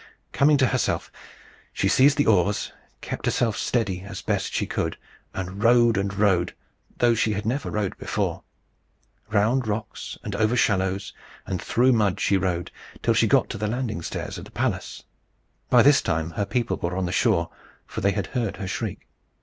[0.31, 1.11] Coming to herself,
[1.71, 4.97] she seized the oars, kept herself steady as best she could,
[5.31, 6.55] and rowed and rowed,
[6.97, 8.41] though she had never rowed before.
[9.29, 11.13] Round rocks, and over shallows,
[11.45, 12.71] and through mud she rowed,
[13.03, 15.03] till she got to the landing stairs of the palace.
[15.69, 17.51] By this time her people were on the shore,
[17.85, 19.07] for they had heard her shriek.